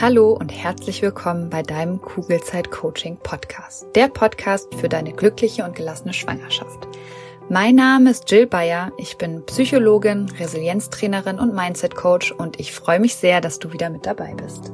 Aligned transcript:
Hallo 0.00 0.32
und 0.32 0.48
herzlich 0.48 1.00
willkommen 1.02 1.48
bei 1.48 1.62
deinem 1.62 2.00
Kugelzeit 2.00 2.70
Coaching 2.70 3.18
Podcast. 3.18 3.86
Der 3.94 4.08
Podcast 4.08 4.74
für 4.74 4.88
deine 4.88 5.12
glückliche 5.12 5.64
und 5.64 5.76
gelassene 5.76 6.12
Schwangerschaft. 6.12 6.88
Mein 7.48 7.76
Name 7.76 8.10
ist 8.10 8.28
Jill 8.30 8.46
Bayer. 8.46 8.90
Ich 8.96 9.16
bin 9.16 9.44
Psychologin, 9.46 10.28
Resilienztrainerin 10.38 11.38
und 11.38 11.54
Mindset 11.54 11.94
Coach 11.94 12.32
und 12.32 12.58
ich 12.58 12.72
freue 12.72 12.98
mich 12.98 13.14
sehr, 13.14 13.40
dass 13.40 13.58
du 13.60 13.72
wieder 13.72 13.90
mit 13.90 14.06
dabei 14.06 14.34
bist. 14.34 14.72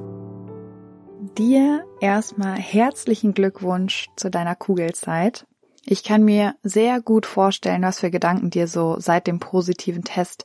Dir 1.37 1.85
erstmal 2.01 2.57
herzlichen 2.57 3.35
Glückwunsch 3.35 4.07
zu 4.17 4.31
deiner 4.31 4.55
Kugelzeit. 4.55 5.47
Ich 5.85 6.05
kann 6.05 6.25
mir 6.25 6.55
sehr 6.63 7.01
gut 7.01 7.27
vorstellen, 7.27 7.83
was 7.83 8.01
für 8.01 8.11
Gedanken 8.11 8.51
dir 8.51 8.69
so 8.69 8.97
seit 8.99 9.27
dem 9.27 9.41
positiven 9.41 10.05
Test 10.05 10.45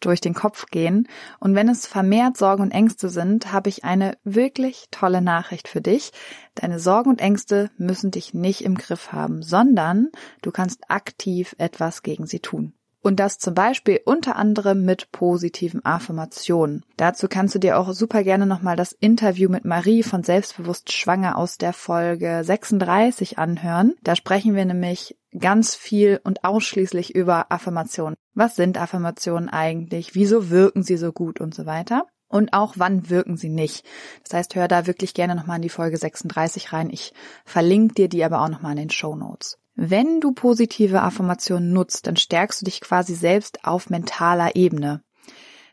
durch 0.00 0.20
den 0.20 0.34
Kopf 0.34 0.66
gehen. 0.66 1.08
Und 1.40 1.54
wenn 1.54 1.68
es 1.68 1.86
vermehrt 1.86 2.36
Sorgen 2.36 2.62
und 2.62 2.70
Ängste 2.70 3.08
sind, 3.08 3.52
habe 3.52 3.68
ich 3.68 3.84
eine 3.84 4.16
wirklich 4.24 4.86
tolle 4.90 5.22
Nachricht 5.22 5.68
für 5.68 5.80
dich. 5.80 6.12
Deine 6.54 6.78
Sorgen 6.78 7.10
und 7.10 7.20
Ängste 7.20 7.70
müssen 7.76 8.10
dich 8.10 8.34
nicht 8.34 8.62
im 8.62 8.76
Griff 8.76 9.12
haben, 9.12 9.42
sondern 9.42 10.08
du 10.42 10.50
kannst 10.50 10.90
aktiv 10.90 11.54
etwas 11.58 12.02
gegen 12.02 12.26
sie 12.26 12.40
tun. 12.40 12.74
Und 13.00 13.20
das 13.20 13.38
zum 13.38 13.54
Beispiel 13.54 14.00
unter 14.04 14.36
anderem 14.36 14.84
mit 14.84 15.12
positiven 15.12 15.84
Affirmationen. 15.84 16.84
Dazu 16.96 17.28
kannst 17.28 17.54
du 17.54 17.58
dir 17.60 17.78
auch 17.78 17.92
super 17.92 18.24
gerne 18.24 18.44
nochmal 18.44 18.76
das 18.76 18.92
Interview 18.92 19.48
mit 19.48 19.64
Marie 19.64 20.02
von 20.02 20.24
Selbstbewusst 20.24 20.92
Schwanger 20.92 21.38
aus 21.38 21.58
der 21.58 21.72
Folge 21.72 22.42
36 22.42 23.38
anhören. 23.38 23.94
Da 24.02 24.16
sprechen 24.16 24.56
wir 24.56 24.64
nämlich 24.64 25.16
ganz 25.36 25.74
viel 25.74 26.20
und 26.24 26.44
ausschließlich 26.44 27.14
über 27.14 27.50
Affirmationen. 27.50 28.16
Was 28.34 28.56
sind 28.56 28.78
Affirmationen 28.78 29.48
eigentlich? 29.48 30.14
Wieso 30.14 30.50
wirken 30.50 30.82
sie 30.82 30.96
so 30.96 31.12
gut 31.12 31.40
und 31.40 31.54
so 31.54 31.66
weiter? 31.66 32.06
Und 32.28 32.52
auch 32.52 32.74
wann 32.76 33.08
wirken 33.08 33.36
sie 33.36 33.48
nicht. 33.48 33.86
Das 34.22 34.34
heißt, 34.34 34.54
hör 34.54 34.68
da 34.68 34.86
wirklich 34.86 35.14
gerne 35.14 35.34
nochmal 35.34 35.56
in 35.56 35.62
die 35.62 35.70
Folge 35.70 35.96
36 35.96 36.72
rein. 36.72 36.90
Ich 36.90 37.14
verlinke 37.44 37.94
dir 37.94 38.08
die 38.08 38.22
aber 38.22 38.42
auch 38.42 38.48
nochmal 38.48 38.72
in 38.72 38.78
den 38.78 38.90
Show 38.90 39.16
Notes. 39.16 39.58
Wenn 39.74 40.20
du 40.20 40.32
positive 40.32 41.02
Affirmationen 41.02 41.72
nutzt, 41.72 42.06
dann 42.06 42.16
stärkst 42.16 42.60
du 42.60 42.64
dich 42.64 42.80
quasi 42.80 43.14
selbst 43.14 43.64
auf 43.64 43.90
mentaler 43.90 44.56
Ebene. 44.56 45.02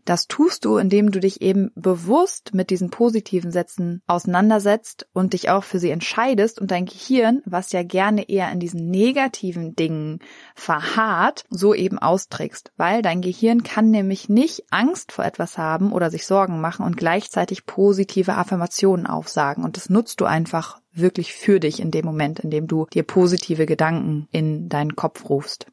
Das 0.06 0.28
tust 0.28 0.66
du, 0.66 0.78
indem 0.78 1.12
du 1.12 1.20
dich 1.20 1.42
eben 1.42 1.72
bewusst 1.74 2.54
mit 2.54 2.70
diesen 2.70 2.92
positiven 2.92 3.52
Sätzen 3.52 4.04
auseinandersetzt 4.06 5.08
und 5.14 5.34
dich 5.34 5.50
auch 5.50 5.64
für 5.64 5.80
sie 5.80 5.90
entscheidest 5.90 6.62
und 6.62 6.70
dein 6.70 6.86
Gehirn, 6.86 7.42
was 7.46 7.72
ja 7.72 7.82
gerne 7.82 8.30
eher 8.30 8.52
in 8.52 8.60
diesen 8.60 8.92
negativen 8.92 9.76
Dingen 9.76 10.20
verharrt, 10.54 11.44
so 11.50 11.74
eben 11.74 11.98
austrägst. 11.98 12.72
Weil 12.78 13.02
dein 13.02 13.22
Gehirn 13.22 13.64
kann 13.64 13.90
nämlich 13.90 14.30
nicht 14.30 14.66
Angst 14.70 15.12
vor 15.12 15.26
etwas 15.26 15.58
haben 15.58 15.92
oder 15.92 16.12
sich 16.12 16.28
Sorgen 16.28 16.62
machen 16.62 16.86
und 16.86 16.98
gleichzeitig 16.98 17.66
positive 17.66 18.36
Affirmationen 18.36 19.08
aufsagen. 19.08 19.64
Und 19.64 19.76
das 19.76 19.90
nutzt 19.90 20.22
du 20.22 20.26
einfach 20.26 20.82
wirklich 20.94 21.34
für 21.34 21.60
dich 21.60 21.80
in 21.80 21.90
dem 21.90 22.06
Moment, 22.06 22.40
in 22.40 22.52
dem 22.52 22.68
du 22.68 22.86
dir 22.94 23.04
positive 23.04 23.66
Gedanken 23.66 24.28
in 24.32 24.70
deinen 24.70 24.96
Kopf 24.96 25.28
rufst. 25.30 25.66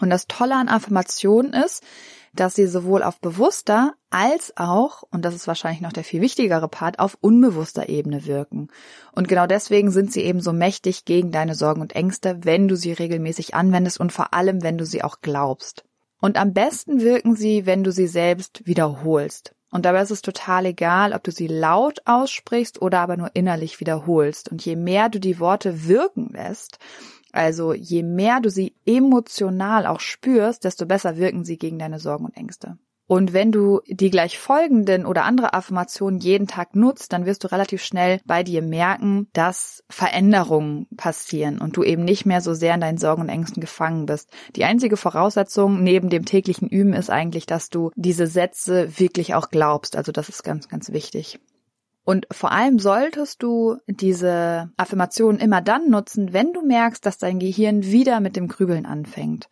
Und 0.00 0.10
das 0.10 0.26
Tolle 0.28 0.54
an 0.54 0.68
Affirmationen 0.68 1.52
ist, 1.52 1.82
dass 2.32 2.54
sie 2.54 2.66
sowohl 2.66 3.02
auf 3.02 3.20
bewusster 3.20 3.94
als 4.10 4.56
auch, 4.56 5.02
und 5.10 5.24
das 5.24 5.34
ist 5.34 5.46
wahrscheinlich 5.46 5.80
noch 5.80 5.92
der 5.92 6.04
viel 6.04 6.20
wichtigere 6.20 6.68
Part, 6.68 6.98
auf 6.98 7.18
unbewusster 7.20 7.88
Ebene 7.88 8.26
wirken. 8.26 8.68
Und 9.12 9.28
genau 9.28 9.46
deswegen 9.46 9.90
sind 9.90 10.12
sie 10.12 10.22
eben 10.22 10.40
so 10.40 10.52
mächtig 10.52 11.04
gegen 11.04 11.32
deine 11.32 11.54
Sorgen 11.54 11.80
und 11.80 11.94
Ängste, 11.94 12.38
wenn 12.42 12.68
du 12.68 12.76
sie 12.76 12.92
regelmäßig 12.92 13.54
anwendest 13.54 14.00
und 14.00 14.12
vor 14.12 14.32
allem, 14.34 14.62
wenn 14.62 14.78
du 14.78 14.86
sie 14.86 15.02
auch 15.02 15.20
glaubst. 15.22 15.84
Und 16.20 16.36
am 16.36 16.52
besten 16.52 17.00
wirken 17.00 17.34
sie, 17.34 17.66
wenn 17.66 17.82
du 17.82 17.92
sie 17.92 18.06
selbst 18.06 18.66
wiederholst. 18.66 19.54
Und 19.72 19.84
dabei 19.84 20.02
ist 20.02 20.10
es 20.10 20.22
total 20.22 20.66
egal, 20.66 21.12
ob 21.12 21.22
du 21.22 21.30
sie 21.30 21.46
laut 21.46 22.00
aussprichst 22.04 22.82
oder 22.82 23.00
aber 23.00 23.16
nur 23.16 23.30
innerlich 23.34 23.78
wiederholst. 23.80 24.50
Und 24.50 24.64
je 24.64 24.76
mehr 24.76 25.08
du 25.08 25.20
die 25.20 25.38
Worte 25.38 25.86
wirken 25.86 26.30
lässt, 26.32 26.78
also 27.32 27.72
je 27.72 28.02
mehr 28.02 28.40
du 28.40 28.50
sie 28.50 28.74
emotional 28.86 29.86
auch 29.86 30.00
spürst, 30.00 30.64
desto 30.64 30.86
besser 30.86 31.16
wirken 31.16 31.44
sie 31.44 31.58
gegen 31.58 31.78
deine 31.78 31.98
Sorgen 31.98 32.24
und 32.24 32.36
Ängste. 32.36 32.78
Und 33.10 33.32
wenn 33.32 33.50
du 33.50 33.80
die 33.88 34.08
gleich 34.08 34.38
folgenden 34.38 35.04
oder 35.04 35.24
andere 35.24 35.52
Affirmationen 35.52 36.20
jeden 36.20 36.46
Tag 36.46 36.76
nutzt, 36.76 37.12
dann 37.12 37.26
wirst 37.26 37.42
du 37.42 37.50
relativ 37.50 37.82
schnell 37.82 38.20
bei 38.24 38.44
dir 38.44 38.62
merken, 38.62 39.26
dass 39.32 39.82
Veränderungen 39.90 40.86
passieren 40.96 41.58
und 41.58 41.76
du 41.76 41.82
eben 41.82 42.04
nicht 42.04 42.24
mehr 42.24 42.40
so 42.40 42.54
sehr 42.54 42.72
in 42.72 42.80
deinen 42.80 42.98
Sorgen 42.98 43.22
und 43.22 43.28
Ängsten 43.28 43.60
gefangen 43.60 44.06
bist. 44.06 44.30
Die 44.54 44.64
einzige 44.64 44.96
Voraussetzung 44.96 45.82
neben 45.82 46.08
dem 46.08 46.24
täglichen 46.24 46.68
Üben 46.68 46.92
ist 46.92 47.10
eigentlich, 47.10 47.46
dass 47.46 47.68
du 47.68 47.90
diese 47.96 48.28
Sätze 48.28 49.00
wirklich 49.00 49.34
auch 49.34 49.50
glaubst. 49.50 49.96
Also 49.96 50.12
das 50.12 50.28
ist 50.28 50.44
ganz, 50.44 50.68
ganz 50.68 50.92
wichtig. 50.92 51.40
Und 52.10 52.26
vor 52.32 52.50
allem 52.50 52.80
solltest 52.80 53.40
du 53.40 53.76
diese 53.86 54.72
Affirmation 54.76 55.38
immer 55.38 55.60
dann 55.60 55.90
nutzen, 55.90 56.32
wenn 56.32 56.52
du 56.52 56.60
merkst, 56.60 57.06
dass 57.06 57.18
dein 57.18 57.38
Gehirn 57.38 57.84
wieder 57.84 58.18
mit 58.18 58.34
dem 58.34 58.48
Grübeln 58.48 58.84
anfängt. 58.84 59.48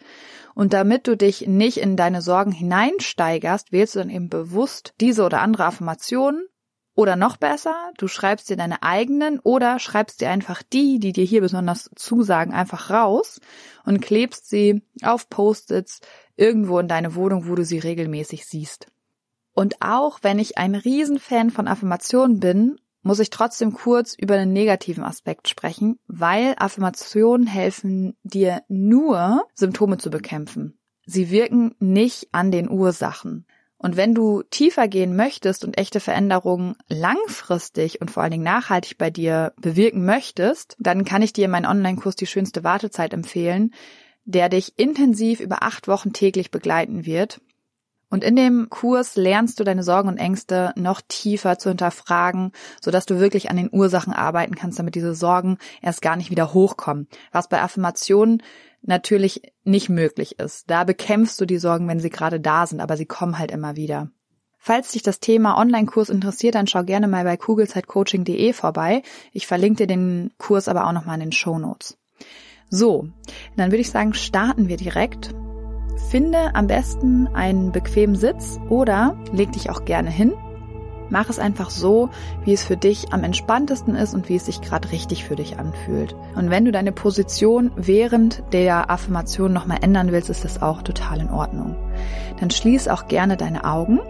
Und 0.56 0.72
damit 0.72 1.06
du 1.06 1.16
dich 1.16 1.46
nicht 1.46 1.76
in 1.76 1.96
deine 1.96 2.20
Sorgen 2.20 2.50
hineinsteigerst, 2.50 3.70
wählst 3.70 3.94
du 3.94 4.00
dann 4.00 4.10
eben 4.10 4.28
bewusst 4.28 4.92
diese 5.00 5.22
oder 5.22 5.40
andere 5.40 5.66
Affirmation. 5.66 6.46
Oder 6.96 7.14
noch 7.14 7.36
besser, 7.36 7.92
du 7.96 8.08
schreibst 8.08 8.50
dir 8.50 8.56
deine 8.56 8.82
eigenen 8.82 9.38
oder 9.38 9.78
schreibst 9.78 10.20
dir 10.20 10.28
einfach 10.30 10.64
die, 10.64 10.98
die 10.98 11.12
dir 11.12 11.24
hier 11.24 11.42
besonders 11.42 11.88
zusagen, 11.94 12.52
einfach 12.52 12.90
raus 12.90 13.40
und 13.84 14.00
klebst 14.00 14.48
sie 14.48 14.82
auf 15.04 15.28
Post-its 15.28 16.00
irgendwo 16.34 16.80
in 16.80 16.88
deine 16.88 17.14
Wohnung, 17.14 17.46
wo 17.46 17.54
du 17.54 17.64
sie 17.64 17.78
regelmäßig 17.78 18.46
siehst. 18.46 18.88
Und 19.58 19.82
auch 19.82 20.20
wenn 20.22 20.38
ich 20.38 20.56
ein 20.56 20.76
Riesenfan 20.76 21.50
von 21.50 21.66
Affirmationen 21.66 22.38
bin, 22.38 22.76
muss 23.02 23.18
ich 23.18 23.30
trotzdem 23.30 23.72
kurz 23.72 24.14
über 24.14 24.36
den 24.36 24.52
negativen 24.52 25.02
Aspekt 25.02 25.48
sprechen, 25.48 25.98
weil 26.06 26.54
Affirmationen 26.58 27.48
helfen 27.48 28.16
dir 28.22 28.62
nur, 28.68 29.42
Symptome 29.56 29.98
zu 29.98 30.10
bekämpfen. 30.10 30.78
Sie 31.06 31.32
wirken 31.32 31.74
nicht 31.80 32.28
an 32.30 32.52
den 32.52 32.70
Ursachen. 32.70 33.46
Und 33.78 33.96
wenn 33.96 34.14
du 34.14 34.44
tiefer 34.44 34.86
gehen 34.86 35.16
möchtest 35.16 35.64
und 35.64 35.76
echte 35.76 35.98
Veränderungen 35.98 36.76
langfristig 36.88 38.00
und 38.00 38.12
vor 38.12 38.22
allen 38.22 38.30
Dingen 38.30 38.44
nachhaltig 38.44 38.96
bei 38.96 39.10
dir 39.10 39.54
bewirken 39.60 40.04
möchtest, 40.04 40.76
dann 40.78 41.04
kann 41.04 41.22
ich 41.22 41.32
dir 41.32 41.48
meinen 41.48 41.66
Online-Kurs 41.66 42.14
Die 42.14 42.28
schönste 42.28 42.62
Wartezeit 42.62 43.12
empfehlen, 43.12 43.74
der 44.24 44.50
dich 44.50 44.78
intensiv 44.78 45.40
über 45.40 45.64
acht 45.64 45.88
Wochen 45.88 46.12
täglich 46.12 46.52
begleiten 46.52 47.04
wird 47.06 47.40
und 48.10 48.24
in 48.24 48.36
dem 48.36 48.70
Kurs 48.70 49.16
lernst 49.16 49.60
du 49.60 49.64
deine 49.64 49.82
Sorgen 49.82 50.08
und 50.08 50.16
Ängste 50.16 50.72
noch 50.76 51.00
tiefer 51.06 51.58
zu 51.58 51.68
hinterfragen, 51.68 52.52
sodass 52.80 53.06
du 53.06 53.20
wirklich 53.20 53.50
an 53.50 53.56
den 53.56 53.68
Ursachen 53.70 54.12
arbeiten 54.12 54.54
kannst, 54.54 54.78
damit 54.78 54.94
diese 54.94 55.14
Sorgen 55.14 55.58
erst 55.82 56.00
gar 56.00 56.16
nicht 56.16 56.30
wieder 56.30 56.54
hochkommen. 56.54 57.08
Was 57.32 57.48
bei 57.48 57.60
Affirmationen 57.60 58.42
natürlich 58.82 59.42
nicht 59.64 59.88
möglich 59.88 60.38
ist. 60.38 60.70
Da 60.70 60.84
bekämpfst 60.84 61.40
du 61.40 61.44
die 61.44 61.58
Sorgen, 61.58 61.88
wenn 61.88 62.00
sie 62.00 62.10
gerade 62.10 62.40
da 62.40 62.66
sind, 62.66 62.80
aber 62.80 62.96
sie 62.96 63.06
kommen 63.06 63.38
halt 63.38 63.50
immer 63.50 63.76
wieder. 63.76 64.10
Falls 64.58 64.92
dich 64.92 65.02
das 65.02 65.20
Thema 65.20 65.56
Online-Kurs 65.56 66.08
interessiert, 66.08 66.54
dann 66.54 66.66
schau 66.66 66.82
gerne 66.82 67.08
mal 67.08 67.24
bei 67.24 67.36
kugelzeitcoaching.de 67.36 68.52
vorbei. 68.52 69.02
Ich 69.32 69.46
verlinke 69.46 69.78
dir 69.78 69.86
den 69.86 70.32
Kurs 70.38 70.68
aber 70.68 70.86
auch 70.86 70.92
nochmal 70.92 71.14
in 71.14 71.26
den 71.26 71.32
Show 71.32 71.58
Notes. 71.58 71.96
So, 72.68 73.08
dann 73.56 73.70
würde 73.70 73.80
ich 73.80 73.90
sagen, 73.90 74.14
starten 74.14 74.68
wir 74.68 74.76
direkt. 74.76 75.34
Finde 76.10 76.54
am 76.54 76.66
besten 76.66 77.28
einen 77.34 77.72
bequemen 77.72 78.16
Sitz 78.16 78.58
oder 78.68 79.16
leg 79.32 79.52
dich 79.52 79.68
auch 79.68 79.84
gerne 79.84 80.10
hin. 80.10 80.32
Mach 81.10 81.30
es 81.30 81.38
einfach 81.38 81.70
so, 81.70 82.10
wie 82.44 82.52
es 82.52 82.64
für 82.64 82.76
dich 82.76 83.12
am 83.12 83.24
entspanntesten 83.24 83.94
ist 83.94 84.14
und 84.14 84.28
wie 84.28 84.36
es 84.36 84.46
sich 84.46 84.60
gerade 84.60 84.92
richtig 84.92 85.24
für 85.24 85.36
dich 85.36 85.58
anfühlt. 85.58 86.14
Und 86.34 86.50
wenn 86.50 86.64
du 86.64 86.72
deine 86.72 86.92
Position 86.92 87.70
während 87.76 88.42
der 88.52 88.90
Affirmation 88.90 89.52
nochmal 89.52 89.78
ändern 89.82 90.12
willst, 90.12 90.28
ist 90.28 90.44
das 90.44 90.60
auch 90.60 90.82
total 90.82 91.20
in 91.20 91.30
Ordnung. 91.30 91.76
Dann 92.40 92.50
schließ 92.50 92.88
auch 92.88 93.08
gerne 93.08 93.36
deine 93.36 93.64
Augen. 93.64 94.00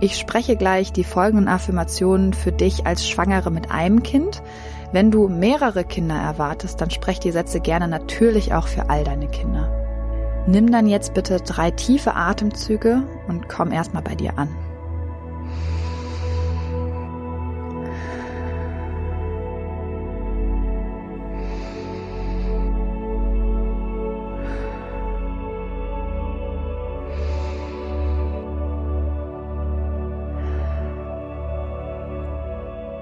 Ich 0.00 0.18
spreche 0.18 0.56
gleich 0.56 0.92
die 0.92 1.04
folgenden 1.04 1.48
Affirmationen 1.48 2.34
für 2.34 2.52
dich 2.52 2.86
als 2.86 3.08
Schwangere 3.08 3.50
mit 3.50 3.70
einem 3.70 4.02
Kind. 4.02 4.42
Wenn 4.92 5.10
du 5.10 5.28
mehrere 5.28 5.84
Kinder 5.84 6.16
erwartest, 6.16 6.80
dann 6.80 6.90
sprech 6.90 7.20
die 7.20 7.32
Sätze 7.32 7.60
gerne 7.60 7.88
natürlich 7.88 8.52
auch 8.52 8.66
für 8.66 8.90
all 8.90 9.04
deine 9.04 9.28
Kinder. 9.28 9.85
Nimm 10.48 10.70
dann 10.70 10.86
jetzt 10.86 11.12
bitte 11.12 11.38
drei 11.40 11.72
tiefe 11.72 12.14
Atemzüge 12.14 13.02
und 13.26 13.48
komm 13.48 13.72
erstmal 13.72 14.02
bei 14.02 14.14
dir 14.14 14.38
an. 14.38 14.48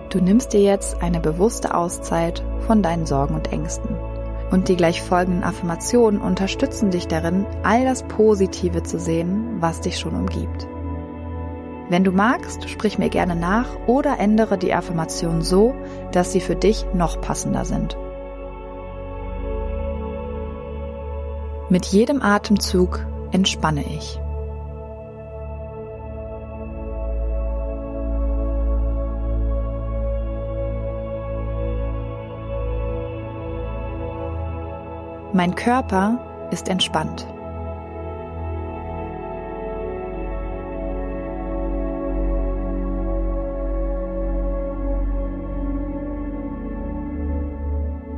Du 0.08 0.20
nimmst 0.20 0.52
dir 0.52 0.62
jetzt 0.62 1.02
eine 1.02 1.20
bewusste 1.20 1.74
Auszeit 1.74 2.42
von 2.66 2.82
deinen 2.82 3.04
Sorgen 3.04 3.34
und 3.34 3.52
Ängsten. 3.52 4.13
Und 4.50 4.68
die 4.68 4.76
gleich 4.76 5.02
folgenden 5.02 5.42
Affirmationen 5.42 6.20
unterstützen 6.20 6.90
dich 6.90 7.08
darin, 7.08 7.46
all 7.62 7.84
das 7.84 8.02
Positive 8.04 8.82
zu 8.82 8.98
sehen, 8.98 9.56
was 9.60 9.80
dich 9.80 9.98
schon 9.98 10.14
umgibt. 10.14 10.68
Wenn 11.88 12.04
du 12.04 12.12
magst, 12.12 12.68
sprich 12.68 12.98
mir 12.98 13.10
gerne 13.10 13.36
nach 13.36 13.68
oder 13.86 14.18
ändere 14.18 14.56
die 14.56 14.72
Affirmation 14.72 15.42
so, 15.42 15.74
dass 16.12 16.32
sie 16.32 16.40
für 16.40 16.56
dich 16.56 16.86
noch 16.94 17.20
passender 17.20 17.64
sind. 17.64 17.96
Mit 21.68 21.86
jedem 21.86 22.22
Atemzug 22.22 23.04
entspanne 23.32 23.84
ich. 23.96 24.20
Mein 35.36 35.56
Körper 35.56 36.48
ist 36.52 36.68
entspannt. 36.68 37.26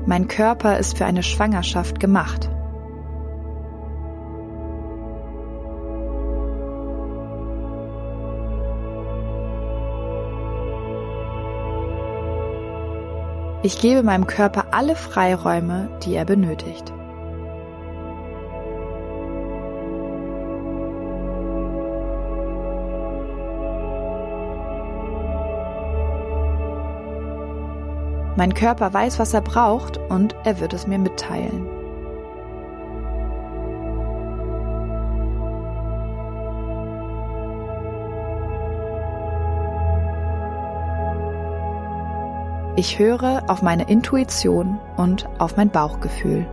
Mein 0.05 0.29
Körper 0.29 0.79
ist 0.79 0.99
für 0.99 1.07
eine 1.07 1.23
Schwangerschaft 1.23 2.01
gemacht. 2.01 2.51
Ich 13.62 13.81
gebe 13.81 14.03
meinem 14.03 14.27
Körper 14.27 14.67
alle 14.73 14.95
Freiräume, 14.95 15.89
die 16.05 16.15
er 16.15 16.27
benötigt. 16.27 16.93
Mein 28.37 28.53
Körper 28.53 28.93
weiß, 28.93 29.19
was 29.19 29.33
er 29.33 29.41
braucht 29.41 29.97
und 30.11 30.35
er 30.44 30.61
wird 30.61 30.75
es 30.75 30.87
mir 30.87 30.99
mitteilen. 30.99 31.67
Ich 42.79 42.99
höre 42.99 43.43
auf 43.49 43.62
meine 43.62 43.88
Intuition 43.88 44.79
und 44.99 45.27
auf 45.38 45.56
mein 45.56 45.71
Bauchgefühl. 45.71 46.47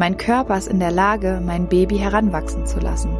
Mein 0.00 0.16
Körper 0.16 0.56
ist 0.56 0.68
in 0.68 0.80
der 0.80 0.90
Lage, 0.90 1.42
mein 1.44 1.68
Baby 1.68 1.98
heranwachsen 1.98 2.64
zu 2.64 2.80
lassen. 2.80 3.10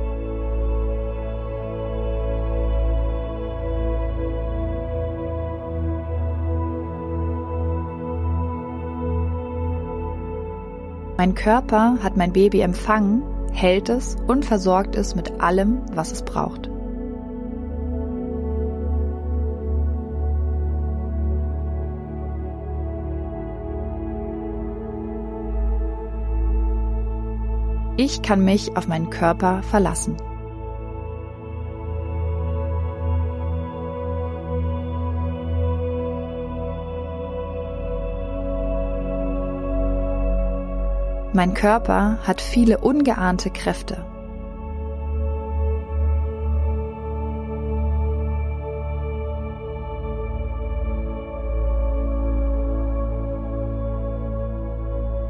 Mein 11.18 11.34
Körper 11.34 11.98
hat 12.02 12.16
mein 12.16 12.32
Baby 12.32 12.60
empfangen, 12.60 13.24
hält 13.52 13.90
es 13.90 14.16
und 14.26 14.46
versorgt 14.46 14.96
es 14.96 15.14
mit 15.14 15.38
allem, 15.38 15.82
was 15.92 16.12
es 16.12 16.22
braucht. 16.22 16.69
Ich 27.96 28.22
kann 28.22 28.44
mich 28.44 28.76
auf 28.76 28.88
meinen 28.88 29.10
Körper 29.10 29.62
verlassen. 29.62 30.16
Mein 41.32 41.54
Körper 41.54 42.18
hat 42.26 42.40
viele 42.40 42.78
ungeahnte 42.78 43.50
Kräfte. 43.50 44.04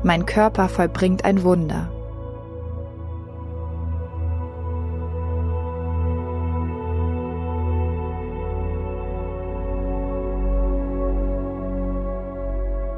Mein 0.03 0.25
Körper 0.25 0.71
vollbringt 0.71 1.27
ein 1.27 1.43
Wunder. 1.45 1.91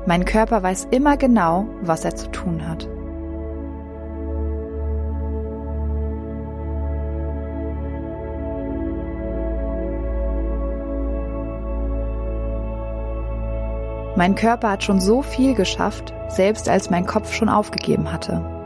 Mein 0.04 0.24
Körper 0.24 0.62
weiß 0.62 0.88
immer 0.90 1.16
genau, 1.16 1.66
was 1.80 2.04
er 2.04 2.16
zu 2.16 2.28
tun 2.28 2.68
hat. 2.68 2.88
Mein 14.16 14.34
Körper 14.34 14.70
hat 14.72 14.84
schon 14.84 15.00
so 15.00 15.22
viel 15.22 15.54
geschafft, 15.54 16.12
selbst 16.28 16.68
als 16.68 16.90
mein 16.90 17.06
Kopf 17.06 17.32
schon 17.32 17.48
aufgegeben 17.48 18.12
hatte. 18.12 18.61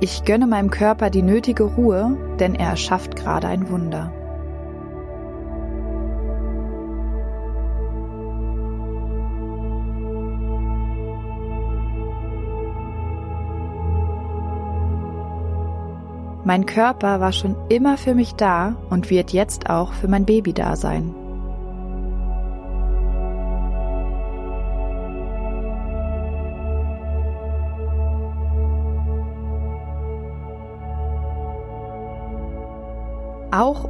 Ich 0.00 0.24
gönne 0.24 0.46
meinem 0.46 0.70
Körper 0.70 1.08
die 1.08 1.22
nötige 1.22 1.64
Ruhe, 1.64 2.16
denn 2.38 2.54
er 2.54 2.70
erschafft 2.70 3.16
gerade 3.16 3.48
ein 3.48 3.70
Wunder. 3.70 4.12
Mein 16.46 16.66
Körper 16.66 17.20
war 17.20 17.32
schon 17.32 17.56
immer 17.70 17.96
für 17.96 18.14
mich 18.14 18.34
da 18.34 18.76
und 18.90 19.08
wird 19.08 19.32
jetzt 19.32 19.70
auch 19.70 19.94
für 19.94 20.08
mein 20.08 20.26
Baby 20.26 20.52
da 20.52 20.76
sein. 20.76 21.14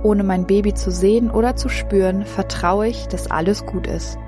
Ohne 0.05 0.23
mein 0.23 0.47
Baby 0.47 0.75
zu 0.75 0.93
sehen 0.93 1.31
oder 1.31 1.57
zu 1.57 1.69
spüren, 1.69 2.25
vertraue 2.25 2.87
ich, 2.87 3.09
dass 3.09 3.31
alles 3.31 3.67
gut 3.67 3.89
ist. 3.89 4.19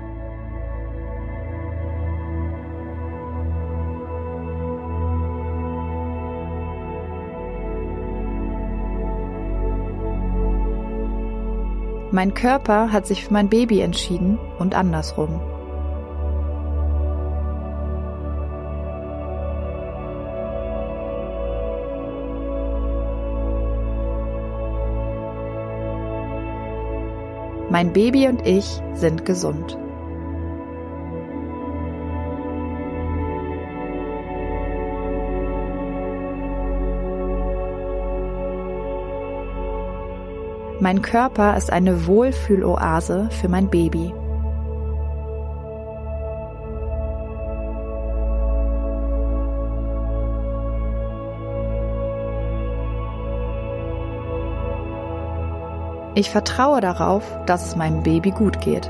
Mein 12.11 12.33
Körper 12.33 12.91
hat 12.91 13.05
sich 13.05 13.25
für 13.25 13.33
mein 13.33 13.49
Baby 13.49 13.81
entschieden 13.81 14.39
und 14.57 14.73
andersrum. 14.73 15.39
Mein 27.77 27.93
Baby 27.93 28.27
und 28.27 28.43
ich 28.43 28.81
sind 28.95 29.23
gesund. 29.23 29.77
Mein 40.79 41.03
Körper 41.03 41.55
ist 41.55 41.71
eine 41.71 42.07
Wohlfühloase 42.07 43.29
für 43.29 43.47
mein 43.47 43.69
Baby. 43.69 44.11
Ich 56.17 56.31
vertraue 56.31 56.81
darauf, 56.81 57.23
dass 57.45 57.67
es 57.67 57.75
meinem 57.75 58.01
Baby 58.01 58.31
gut 58.31 58.59
geht. 58.59 58.89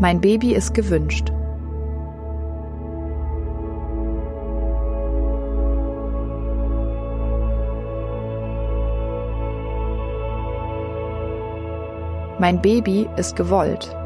Mein 0.00 0.22
Baby 0.22 0.54
ist 0.54 0.72
gewünscht. 0.72 1.30
Mein 12.38 12.62
Baby 12.62 13.06
ist 13.18 13.36
gewollt. 13.36 13.97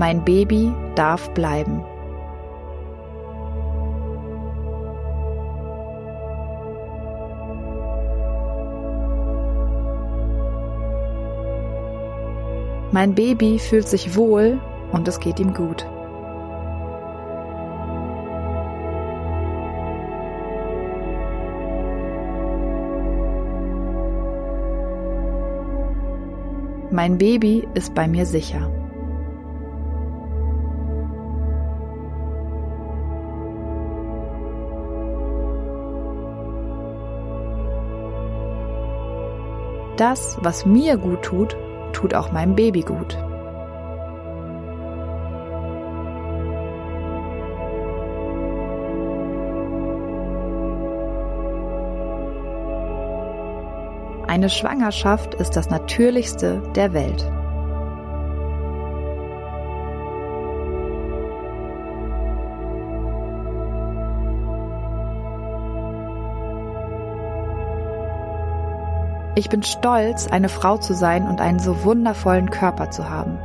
Mein 0.00 0.24
Baby 0.24 0.72
darf 0.94 1.28
bleiben. 1.34 1.84
Mein 12.92 13.14
Baby 13.14 13.58
fühlt 13.58 13.86
sich 13.88 14.16
wohl 14.16 14.58
und 14.90 15.06
es 15.06 15.20
geht 15.20 15.38
ihm 15.38 15.52
gut. 15.52 15.86
Mein 26.90 27.18
Baby 27.18 27.68
ist 27.74 27.94
bei 27.94 28.08
mir 28.08 28.24
sicher. 28.24 28.79
Das, 40.00 40.38
was 40.40 40.64
mir 40.64 40.96
gut 40.96 41.20
tut, 41.20 41.54
tut 41.92 42.14
auch 42.14 42.32
meinem 42.32 42.54
Baby 42.54 42.80
gut. 42.80 43.18
Eine 54.26 54.48
Schwangerschaft 54.48 55.34
ist 55.34 55.50
das 55.56 55.68
Natürlichste 55.68 56.62
der 56.74 56.94
Welt. 56.94 57.30
Ich 69.40 69.48
bin 69.48 69.62
stolz, 69.62 70.26
eine 70.26 70.50
Frau 70.50 70.76
zu 70.76 70.92
sein 70.92 71.26
und 71.26 71.40
einen 71.40 71.60
so 71.60 71.82
wundervollen 71.82 72.50
Körper 72.50 72.90
zu 72.90 73.08
haben. 73.08 73.38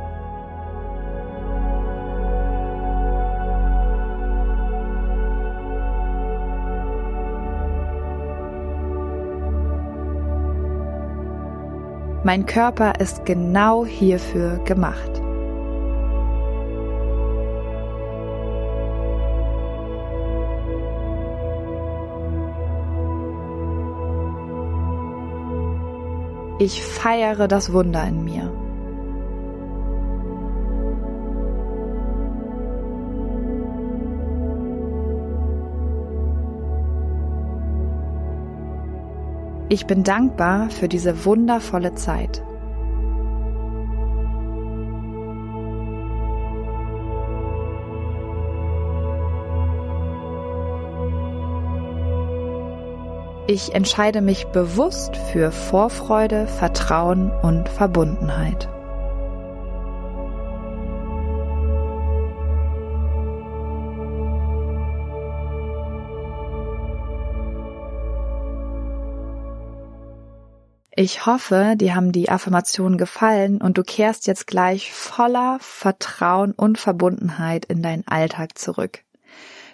Mein 12.24 12.44
Körper 12.44 13.00
ist 13.00 13.24
genau 13.24 13.86
hierfür 13.86 14.58
gemacht. 14.64 15.22
Ich 26.58 26.82
feiere 26.82 27.48
das 27.48 27.72
Wunder 27.74 28.02
in 28.08 28.24
mir. 28.24 28.50
Ich 39.68 39.86
bin 39.86 40.02
dankbar 40.02 40.70
für 40.70 40.88
diese 40.88 41.26
wundervolle 41.26 41.94
Zeit. 41.94 42.42
Ich 53.48 53.76
entscheide 53.76 54.22
mich 54.22 54.46
bewusst 54.48 55.16
für 55.16 55.52
Vorfreude, 55.52 56.48
Vertrauen 56.48 57.30
und 57.30 57.68
Verbundenheit. 57.68 58.68
Ich 70.98 71.24
hoffe, 71.26 71.74
dir 71.76 71.94
haben 71.94 72.10
die 72.10 72.30
Affirmationen 72.30 72.98
gefallen 72.98 73.60
und 73.60 73.78
du 73.78 73.84
kehrst 73.84 74.26
jetzt 74.26 74.48
gleich 74.48 74.92
voller 74.92 75.58
Vertrauen 75.60 76.50
und 76.50 76.78
Verbundenheit 76.78 77.64
in 77.66 77.80
deinen 77.80 78.08
Alltag 78.08 78.58
zurück. 78.58 79.05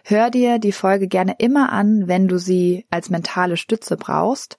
Hör 0.04 0.30
dir 0.30 0.58
die 0.58 0.72
Folge 0.72 1.06
gerne 1.06 1.36
immer 1.38 1.72
an, 1.72 2.08
wenn 2.08 2.26
du 2.26 2.38
sie 2.38 2.86
als 2.90 3.08
mentale 3.08 3.56
Stütze 3.56 3.96
brauchst. 3.96 4.58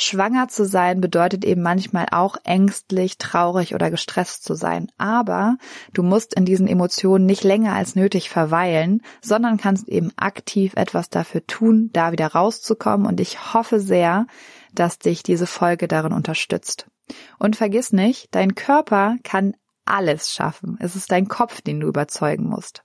Schwanger 0.00 0.46
zu 0.46 0.64
sein 0.64 1.00
bedeutet 1.00 1.44
eben 1.44 1.62
manchmal 1.62 2.06
auch 2.12 2.36
ängstlich, 2.44 3.18
traurig 3.18 3.74
oder 3.74 3.90
gestresst 3.90 4.44
zu 4.44 4.54
sein. 4.54 4.86
Aber 4.96 5.56
du 5.92 6.04
musst 6.04 6.34
in 6.34 6.44
diesen 6.44 6.68
Emotionen 6.68 7.26
nicht 7.26 7.42
länger 7.42 7.74
als 7.74 7.96
nötig 7.96 8.30
verweilen, 8.30 9.02
sondern 9.20 9.56
kannst 9.56 9.88
eben 9.88 10.12
aktiv 10.16 10.74
etwas 10.76 11.10
dafür 11.10 11.44
tun, 11.48 11.90
da 11.92 12.12
wieder 12.12 12.28
rauszukommen. 12.28 13.08
Und 13.08 13.18
ich 13.18 13.52
hoffe 13.54 13.80
sehr, 13.80 14.28
dass 14.72 15.00
dich 15.00 15.24
diese 15.24 15.48
Folge 15.48 15.88
darin 15.88 16.12
unterstützt. 16.12 16.86
Und 17.40 17.56
vergiss 17.56 17.92
nicht, 17.92 18.28
dein 18.30 18.54
Körper 18.54 19.16
kann 19.24 19.56
alles 19.84 20.32
schaffen. 20.32 20.76
Es 20.80 20.94
ist 20.94 21.10
dein 21.10 21.26
Kopf, 21.26 21.60
den 21.60 21.80
du 21.80 21.88
überzeugen 21.88 22.44
musst. 22.44 22.84